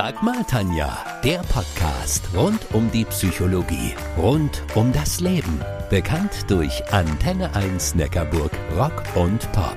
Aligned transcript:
Sag 0.00 0.22
mal, 0.22 0.44
Tanja, 0.44 0.96
der 1.24 1.38
Podcast 1.38 2.28
rund 2.32 2.72
um 2.72 2.88
die 2.92 3.04
Psychologie, 3.06 3.96
rund 4.16 4.62
um 4.76 4.92
das 4.92 5.18
Leben. 5.18 5.60
Bekannt 5.90 6.48
durch 6.48 6.84
Antenne 6.92 7.52
1 7.56 7.96
Neckarburg 7.96 8.52
Rock 8.76 9.02
und 9.16 9.50
Pop. 9.50 9.74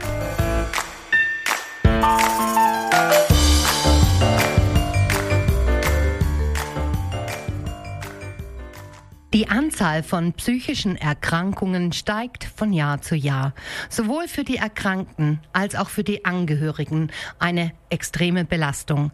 Die 9.34 9.50
Anzahl 9.50 10.04
von 10.04 10.34
psychischen 10.34 10.98
Erkrankungen 10.98 11.94
steigt 11.94 12.44
von 12.44 12.74
Jahr 12.74 13.02
zu 13.02 13.16
Jahr. 13.16 13.56
Sowohl 13.90 14.28
für 14.28 14.44
die 14.44 14.58
Erkrankten 14.58 15.40
als 15.52 15.74
auch 15.74 15.90
für 15.90 16.04
die 16.04 16.26
Angehörigen 16.26 17.10
eine 17.40 17.72
extreme 17.90 18.46
Belastung. 18.46 19.12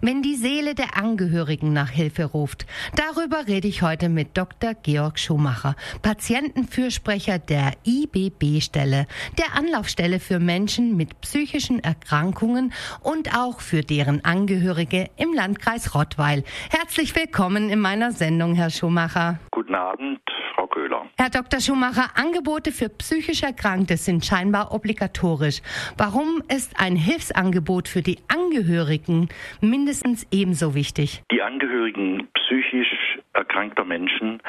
Wenn 0.00 0.22
die 0.22 0.34
Seele 0.34 0.74
der 0.74 0.96
Angehörigen 0.96 1.72
nach 1.72 1.90
Hilfe 1.90 2.24
ruft, 2.24 2.66
darüber 2.96 3.46
rede 3.46 3.68
ich 3.68 3.82
heute 3.82 4.08
mit 4.08 4.36
Dr. 4.36 4.74
Georg 4.74 5.18
Schumacher, 5.18 5.76
Patientenfürsprecher 6.02 7.38
der 7.38 7.72
IBB-Stelle, 7.84 9.06
der 9.38 9.56
Anlaufstelle 9.56 10.20
für 10.20 10.38
Menschen 10.38 10.96
mit 10.96 11.20
psychischen 11.20 11.82
Erkrankungen 11.82 12.72
und 13.02 13.36
auch 13.36 13.60
für 13.60 13.82
deren 13.82 14.24
Angehörige 14.24 15.08
im 15.16 15.32
Landkreis 15.34 15.94
Rottweil. 15.94 16.44
Herzlich 16.70 17.14
willkommen 17.16 17.70
in 17.70 17.80
meiner 17.80 18.12
Sendung, 18.12 18.54
Herr 18.54 18.70
Schumacher. 18.70 19.38
Guten 19.50 19.74
Abend. 19.74 20.20
Köhler. 20.70 21.06
Herr 21.18 21.30
Dr. 21.30 21.60
Schumacher, 21.60 22.10
Angebote 22.16 22.72
für 22.72 22.88
psychisch 22.88 23.42
Erkrankte 23.42 23.96
sind 23.96 24.24
scheinbar 24.24 24.72
obligatorisch. 24.72 25.60
Warum 25.98 26.42
ist 26.48 26.80
ein 26.80 26.96
Hilfsangebot 26.96 27.88
für 27.88 28.02
die 28.02 28.18
Angehörigen 28.28 29.28
mindestens 29.60 30.26
ebenso 30.30 30.74
wichtig? 30.74 31.22
Die 31.30 31.42
Angehörigen 31.42 32.28
psychisch 32.34 33.18
erkrankter 33.32 33.84
Menschen 33.84 34.40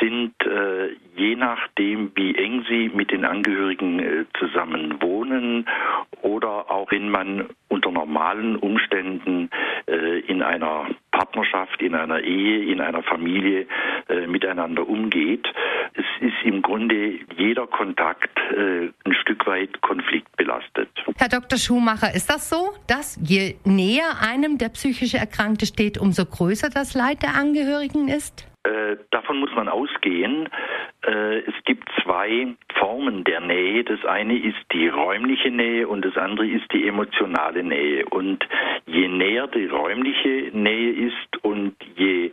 sind 0.00 0.34
äh, 0.44 0.94
je 1.16 1.36
nachdem, 1.36 2.12
wie 2.14 2.34
eng 2.34 2.64
sie 2.68 2.90
mit 2.94 3.10
den 3.10 3.24
Angehörigen 3.24 3.98
äh, 4.00 4.24
zusammen 4.38 5.00
wohnen 5.00 5.66
oder 6.22 6.70
auch 6.70 6.90
wenn 6.90 7.08
man 7.08 7.48
unter 7.68 7.90
normalen 7.90 8.56
Umständen 8.56 9.50
äh, 9.86 10.20
in 10.20 10.42
einer 10.42 10.86
Partnerschaft, 11.34 11.82
in 11.82 11.94
einer 11.94 12.20
Ehe, 12.20 12.72
in 12.72 12.80
einer 12.80 13.02
Familie 13.02 13.66
äh, 14.08 14.26
miteinander 14.26 14.88
umgeht. 14.88 15.46
Es 15.94 16.04
ist 16.20 16.34
im 16.44 16.62
Grunde 16.62 17.18
jeder 17.36 17.66
Kontakt 17.66 18.38
äh, 18.50 18.90
ein 19.04 19.14
Stück 19.20 19.46
weit 19.46 19.80
konfliktbelastet. 19.82 20.88
Herr 21.16 21.28
Dr. 21.28 21.58
Schumacher, 21.58 22.14
ist 22.14 22.30
das 22.30 22.48
so, 22.48 22.72
dass 22.86 23.18
je 23.22 23.56
näher 23.64 24.20
einem 24.20 24.58
der 24.58 24.68
psychische 24.70 25.18
Erkrankte 25.18 25.66
steht, 25.66 25.98
umso 25.98 26.24
größer 26.24 26.70
das 26.70 26.94
Leid 26.94 27.22
der 27.22 27.34
Angehörigen 27.34 28.08
ist? 28.08 28.48
Äh, 28.64 28.96
davon 29.10 29.40
muss 29.40 29.50
man 29.54 29.68
ausgehen. 29.68 30.48
Äh, 31.06 31.38
es 31.40 31.54
gibt 31.64 31.88
zwei 32.02 32.54
Formen 32.78 33.24
der 33.24 33.40
Nähe. 33.40 33.84
Das 33.84 34.04
eine 34.04 34.38
ist 34.38 34.58
die 34.72 34.88
räumliche 34.88 35.50
Nähe 35.50 35.86
und 35.86 36.04
das 36.04 36.16
andere 36.16 36.46
ist 36.46 36.72
die 36.72 36.86
emotionale 36.86 37.62
Nähe. 37.62 38.06
Und 38.06 38.46
je 38.86 39.08
näher 39.08 39.46
die 39.48 39.66
räumliche 39.66 40.50
Nähe 40.52 40.92
ist 40.92 41.44
und 41.44 41.74
je 41.96 42.30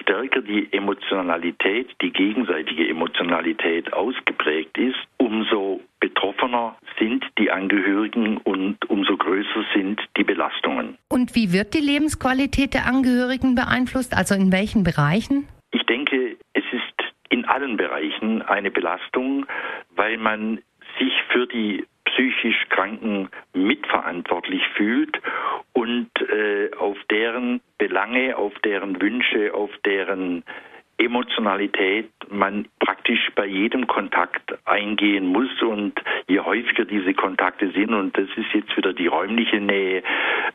stärker 0.00 0.40
die 0.40 0.68
Emotionalität, 0.72 1.88
die 2.00 2.10
gegenseitige 2.10 2.88
Emotionalität 2.88 3.92
ausgeprägt 3.92 4.76
ist, 4.78 4.96
umso 5.18 5.80
betroffener 6.00 6.76
sind 6.98 7.24
die 7.38 7.50
Angehörigen 7.50 8.38
und 8.38 8.78
umso 8.88 9.16
größer 9.16 9.64
sind 9.74 10.00
die 10.16 10.24
Belastungen. 10.24 10.96
Und 11.08 11.34
wie 11.34 11.52
wird 11.52 11.74
die 11.74 11.80
Lebensqualität 11.80 12.74
der 12.74 12.86
Angehörigen 12.86 13.54
beeinflusst? 13.54 14.16
Also 14.16 14.34
in 14.34 14.52
welchen 14.52 14.84
Bereichen? 14.84 15.48
Ich 15.72 15.82
denke, 15.84 16.36
es 16.52 16.64
ist 16.72 16.94
in 17.30 17.44
allen 17.46 17.76
Bereichen 17.76 18.33
eine 18.48 18.70
Belastung, 18.70 19.46
weil 19.96 20.16
man 20.18 20.60
sich 20.98 21.12
für 21.30 21.46
die 21.46 21.84
psychisch 22.04 22.68
Kranken 22.68 23.28
mitverantwortlich 23.52 24.62
fühlt 24.76 25.20
und 25.72 26.10
äh, 26.20 26.70
auf 26.78 26.96
deren 27.10 27.60
Belange, 27.78 28.36
auf 28.36 28.52
deren 28.60 29.00
Wünsche, 29.00 29.52
auf 29.54 29.70
deren 29.84 30.44
Emotionalität 30.96 32.10
man 32.30 32.68
praktisch 32.78 33.30
bei 33.34 33.46
jedem 33.46 33.86
Kontakt 33.86 34.54
eingehen 34.64 35.26
muss. 35.26 35.50
Und 35.62 36.00
je 36.28 36.40
häufiger 36.40 36.84
diese 36.84 37.14
Kontakte 37.14 37.70
sind 37.72 37.92
und 37.92 38.16
das 38.16 38.28
ist 38.36 38.52
jetzt 38.52 38.76
wieder 38.76 38.92
die 38.92 39.08
räumliche 39.08 39.60
Nähe, 39.60 40.02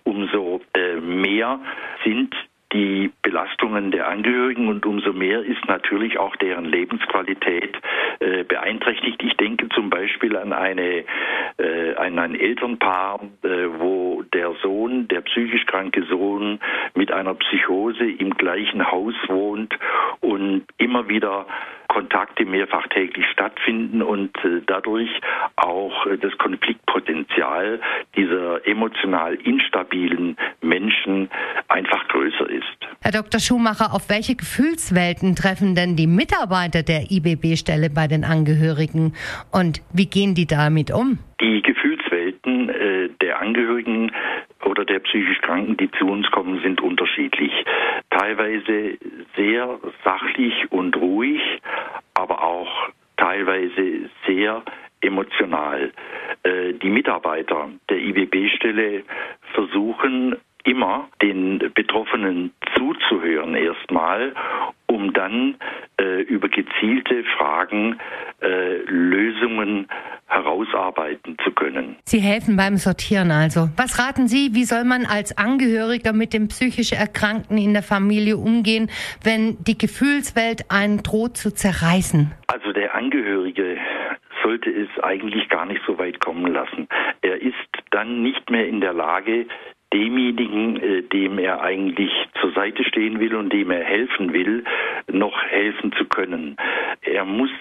umso 0.04 0.62
äh, 0.74 0.96
mehr 0.96 1.60
sind 2.06 2.34
die 2.74 3.12
Belastungen 3.24 3.92
der 3.92 4.08
Angehörigen 4.08 4.68
und 4.68 4.86
umso 4.86 5.12
mehr 5.14 5.42
ist 5.42 5.66
natürlich 5.68 6.20
auch 6.20 6.36
deren 6.36 6.66
Lebensqualität 6.66 7.76
äh, 8.20 8.44
beeinträchtigt. 8.44 9.22
Ich 9.24 9.36
denke 9.38 9.70
zum 9.70 9.90
Beispiel 9.90 10.38
an 10.38 10.54
eine 10.54 11.04
äh, 11.58 11.96
an 11.96 12.20
ein 12.20 12.36
Elternpaar, 12.36 13.22
äh, 13.44 13.48
wo 13.78 14.24
der 14.34 14.54
Sohn, 14.62 15.08
der 15.08 15.22
psychisch 15.22 15.66
kranke 15.66 16.04
Sohn 16.04 16.60
mit 16.96 17.12
einer 17.12 17.34
Psychose 17.34 18.06
im 18.06 18.32
gleichen 18.32 18.92
Haus 18.92 19.16
wohnt 19.28 19.78
und 20.22 20.64
immer 20.78 21.10
wieder 21.10 21.48
Kontakte 21.90 22.46
mehrfach 22.46 22.88
täglich 22.88 23.26
stattfinden 23.34 24.02
und 24.02 24.36
äh, 24.46 24.62
dadurch 24.66 25.10
auch 25.56 26.06
äh, 26.06 26.18
das 26.18 26.38
Konfliktpotenzial 26.38 27.82
dieser 28.16 28.66
emotional 28.66 29.36
instabilen 29.36 30.38
Menschen 30.62 31.30
einfach 31.68 32.08
größer 32.08 32.50
ist. 32.50 32.66
Herr 33.02 33.12
Dr. 33.12 33.40
Schumacher, 33.40 33.94
auf 33.94 34.10
welche 34.10 34.36
Gefühlswelten 34.36 35.36
treffen 35.36 35.76
denn 35.76 35.96
die 35.96 36.08
Mitarbeiter 36.08 36.84
der 36.84 37.10
IBB-Stelle 37.10 37.90
bei 37.90 38.08
den 38.08 38.24
Angehörigen 38.24 39.14
und 39.52 39.82
wie 39.92 40.06
gehen 40.06 40.36
die 40.36 40.46
damit 40.46 40.92
um? 40.92 41.18
Die 41.42 41.62
Gefühlswelten 41.62 42.70
äh, 42.70 43.10
der 43.22 43.42
Angehörigen 43.42 44.12
oder 44.66 44.86
der 44.86 45.00
psychisch 45.00 45.40
Kranken, 45.42 45.78
die 45.78 45.90
zu 45.92 46.06
uns 46.06 46.30
kommen, 46.32 46.62
sind 46.62 46.82
unterschiedlich. 46.82 47.52
Teilweise 48.10 48.98
sehr 49.36 49.80
sachlich 50.04 50.72
und 50.72 50.96
ruhig, 50.98 51.42
aber 52.14 52.44
auch 52.44 52.90
teilweise 53.18 54.10
sehr 54.28 54.64
emotional. 55.30 55.92
Äh, 56.44 56.74
die 56.74 56.90
Mitarbeiter 56.90 57.70
der 57.90 57.98
IBB-Stelle 57.98 59.04
versuchen 59.54 60.36
immer 60.66 61.08
den 61.22 61.60
Betroffenen 61.74 62.52
zuzuhören 62.76 63.56
erstmal, 63.56 64.34
um 64.88 65.14
dann 65.14 65.56
äh, 66.00 66.22
über 66.24 66.50
gezielte 66.50 67.24
Fragen 67.38 67.98
äh, 68.42 68.78
Lösungen 68.86 69.88
herausarbeiten 70.28 71.38
zu 71.44 71.52
können. 71.52 71.96
Sie 72.06 72.20
helfen 72.20 72.56
beim 72.56 72.78
Sortieren 72.78 73.32
also. 73.32 73.70
Was 73.78 74.00
raten 74.00 74.28
Sie, 74.28 74.54
wie 74.54 74.64
soll 74.64 74.84
man 74.84 75.06
als 75.06 75.36
Angehöriger 75.38 76.14
mit 76.14 76.34
dem 76.34 76.50
psychisch 76.50 76.92
Erkrankten 76.92 77.58
in 77.58 77.74
der 77.74 77.82
Familie 77.82 78.38
umgehen, 78.38 78.92
wenn 79.24 79.58
die 79.64 79.78
Gefühlswelt 79.78 80.66
einen 80.70 81.02
droht 81.02 81.38
zu 81.38 81.52
zerreißen? 81.52 82.32
Also 82.48 82.74
der 82.74 82.94
Angehörige 82.96 83.29
sollte 84.50 84.72
es 84.72 84.90
eigentlich 85.04 85.48
gar 85.50 85.68
nicht 85.68 85.82
so 85.86 86.00
weit 86.00 86.20
kommen 86.22 86.52
lassen. 86.52 86.88
Er 87.22 87.40
ist 87.40 87.54
dann 87.92 88.24
nicht 88.24 88.50
mehr 88.50 88.68
in 88.68 88.82
der 88.82 88.94
Lage, 88.94 89.46
demjenigen, 89.94 90.78
äh, 90.78 91.04
dem 91.04 91.38
er 91.38 91.62
eigentlich 91.62 92.12
zur 92.42 92.52
Seite 92.54 92.84
stehen 92.84 93.20
will 93.20 93.36
und 93.36 93.54
dem 93.54 93.70
er 93.70 93.84
helfen 93.84 94.34
will, 94.34 94.64
noch 95.12 95.40
helfen 95.44 95.92
zu 95.94 96.06
können. 96.06 96.58
Er 97.02 97.26
muss 97.26 97.52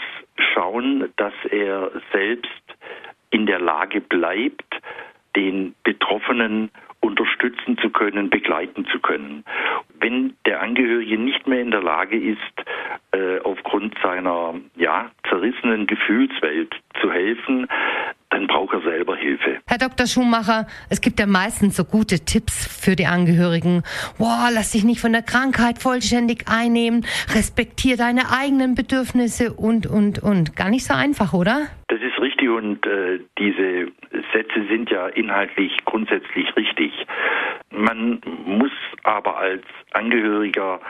schauen, 0.55 1.13
dass 1.17 1.35
er 1.51 1.91
selbst 2.11 2.65
in 3.31 3.45
der 3.45 3.61
Lage 3.61 4.01
bleibt, 4.01 4.75
den 5.37 5.75
Betroffenen 5.85 6.71
unterstützen 7.09 7.79
zu 7.79 7.91
können, 7.91 8.31
begleiten 8.31 8.87
zu 8.93 9.01
können. 9.01 9.45
Wenn 10.01 10.35
der 10.47 10.61
Angehörige 10.61 11.19
nicht 11.19 11.47
mehr 11.47 11.61
in 11.61 11.71
der 11.71 11.83
Lage 11.83 12.17
ist, 12.17 12.39
äh, 13.13 13.41
aufgrund 13.41 13.95
seiner 14.03 14.55
ja, 14.77 15.11
zerrissenen 15.29 15.87
Gefühlswelt 15.87 16.75
zu 17.01 17.11
helfen, 17.11 17.67
dann 18.31 18.47
braucht 18.47 18.75
er 18.75 18.83
selber 18.83 19.17
Hilfe. 19.17 19.59
Herr 19.67 19.79
Dr. 19.79 20.07
Schumacher, 20.07 20.67
es 20.91 21.01
gibt 21.01 21.19
ja 21.19 21.27
meistens 21.27 21.77
so 21.77 21.85
gute 21.85 22.25
Tipps 22.25 22.67
für 22.67 22.95
die 22.95 23.07
Angehörigen. 23.07 23.83
Boah, 24.19 24.51
lass 24.53 24.73
dich 24.73 24.85
nicht 24.85 25.01
von 25.01 25.13
der 25.13 25.23
Krankheit 25.23 25.79
vollständig 25.79 26.45
einnehmen, 26.47 27.07
respektier 27.35 27.97
deine 27.97 28.31
eigenen 28.31 28.75
Bedürfnisse 28.75 29.55
und, 29.55 29.87
und, 29.87 30.23
und. 30.23 30.55
Gar 30.57 30.69
nicht 30.69 30.85
so 30.85 30.93
einfach, 30.93 31.33
oder? 31.33 31.69
Das 31.89 32.01
ist 32.03 32.21
richtig 32.21 32.51
und 32.51 32.87
äh, 32.87 33.21
diese 33.39 33.91
Sätze 34.33 34.65
sind 34.69 34.91
ja 34.91 35.09
inhaltlich 35.09 35.77
grundsätzlich 35.85 36.55
richtig. 36.57 36.93
Man 37.71 38.21
muss 38.45 38.73
aber 39.05 39.39
als 39.39 39.65
Angehöriger 39.93 40.81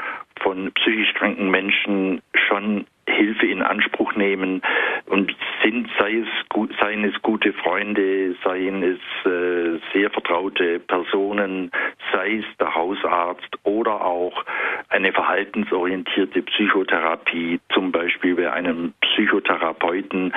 von 0.40 0.72
psychisch 0.72 1.14
kranken 1.14 1.50
Menschen 1.50 2.22
schon 2.48 2.86
Hilfe 3.08 3.46
in 3.46 3.62
Anspruch 3.62 4.14
nehmen 4.14 4.62
und 5.06 5.34
sind, 5.62 5.88
sei 5.98 6.18
es, 6.18 6.78
seien 6.80 7.04
es 7.04 7.20
gute 7.22 7.52
Freunde, 7.52 8.36
seien 8.44 8.82
es 8.82 9.30
äh, 9.30 9.80
sehr 9.92 10.10
vertraute 10.10 10.78
Personen, 10.80 11.70
sei 12.12 12.36
es 12.36 12.44
der 12.58 12.74
Hausarzt 12.74 13.48
oder 13.64 14.04
auch 14.04 14.44
eine 14.90 15.12
verhaltensorientierte 15.12 16.42
Psychotherapie, 16.42 17.60
zum 17.72 17.92
Beispiel 17.92 18.34
bei 18.34 18.52
einem 18.52 18.92
Psychotherapeuten. 19.00 20.32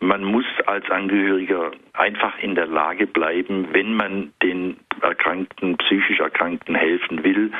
Man 0.00 0.24
muss 0.24 0.44
als 0.66 0.88
Angehöriger 0.90 1.72
einfach 1.94 2.38
in 2.38 2.54
der 2.54 2.66
Lage 2.66 3.06
bleiben, 3.06 3.68
wenn 3.72 3.94
man 3.94 4.32
den 4.42 4.76
Erkrankten, 5.00 5.76
psychisch 5.78 6.20
Erkrankten 6.20 6.74
helfen 6.74 7.22
will, 7.24 7.50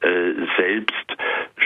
äh, 0.00 0.32
selbst 0.56 1.16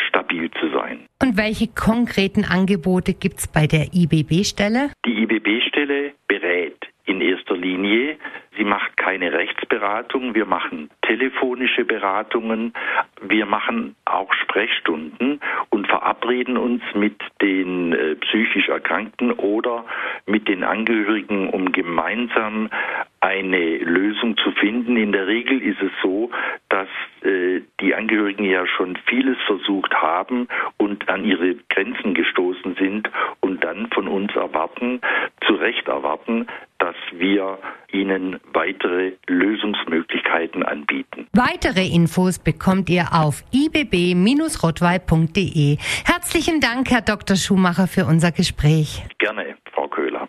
stabil 0.08 0.50
zu 0.52 0.70
sein. 0.70 1.06
Und 1.22 1.36
welche 1.36 1.68
konkreten 1.68 2.44
Angebote 2.44 3.14
gibt 3.14 3.38
es 3.38 3.48
bei 3.48 3.66
der 3.66 3.88
IBB-Stelle? 3.92 4.90
Die 5.04 5.22
IBB-Stelle 5.22 6.12
berät 6.28 6.87
in 7.08 7.20
erster 7.20 7.56
Linie. 7.56 8.16
Sie 8.56 8.64
macht 8.64 8.96
keine 8.96 9.32
Rechtsberatung, 9.32 10.34
wir 10.34 10.44
machen 10.44 10.90
telefonische 11.02 11.84
Beratungen, 11.84 12.74
wir 13.22 13.46
machen 13.46 13.94
auch 14.04 14.32
Sprechstunden 14.34 15.40
und 15.70 15.86
verabreden 15.86 16.56
uns 16.56 16.82
mit 16.94 17.16
den 17.40 17.92
äh, 17.92 18.16
psychisch 18.16 18.68
Erkrankten 18.68 19.32
oder 19.32 19.84
mit 20.26 20.48
den 20.48 20.64
Angehörigen, 20.64 21.50
um 21.50 21.72
gemeinsam 21.72 22.68
eine 23.20 23.78
Lösung 23.78 24.36
zu 24.36 24.50
finden. 24.52 24.96
In 24.96 25.12
der 25.12 25.26
Regel 25.26 25.62
ist 25.62 25.80
es 25.80 25.92
so, 26.02 26.30
dass 26.68 26.88
äh, 27.22 27.60
die 27.80 27.94
Angehörigen 27.94 28.44
ja 28.44 28.66
schon 28.66 28.96
vieles 29.06 29.38
versucht 29.46 29.94
haben 29.94 30.48
und 30.76 31.08
an 31.08 31.24
ihre 31.24 31.54
Grenzen 31.70 32.14
gestoßen 32.14 32.74
sind 32.74 33.10
und 33.40 33.64
dann 33.64 33.88
von 33.92 34.08
uns 34.08 34.34
erwarten, 34.34 35.00
zu 35.46 35.54
Recht 35.54 35.88
erwarten, 35.88 36.46
dass 36.88 36.96
wir 37.12 37.58
ihnen 37.92 38.40
weitere 38.54 39.12
Lösungsmöglichkeiten 39.26 40.62
anbieten. 40.62 41.26
Weitere 41.34 41.86
Infos 41.86 42.38
bekommt 42.38 42.88
ihr 42.88 43.08
auf 43.12 43.44
ibb-rottweil.de. 43.52 45.76
Herzlichen 46.06 46.60
Dank, 46.60 46.90
Herr 46.90 47.02
Dr. 47.02 47.36
Schumacher, 47.36 47.88
für 47.88 48.06
unser 48.06 48.32
Gespräch. 48.32 49.02
Gerne, 49.18 49.58
Frau 49.74 49.86
Köhler. 49.88 50.28